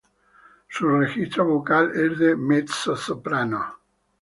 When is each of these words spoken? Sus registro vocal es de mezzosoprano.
Sus 0.67 0.91
registro 0.91 1.45
vocal 1.45 1.91
es 1.93 2.17
de 2.17 2.35
mezzosoprano. 2.35 3.63